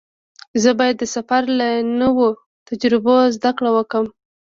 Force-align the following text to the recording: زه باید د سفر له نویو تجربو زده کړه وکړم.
زه 0.61 0.71
باید 0.79 0.95
د 0.99 1.03
سفر 1.15 1.41
له 1.59 1.69
نویو 1.99 2.29
تجربو 2.67 3.15
زده 3.35 3.51
کړه 3.57 3.69
وکړم. 3.77 4.05